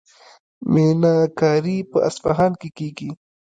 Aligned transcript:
میناکاري 0.73 1.77
په 1.91 1.97
اصفهان 2.09 2.51
کې 2.61 2.69
کیږي. 2.77 3.09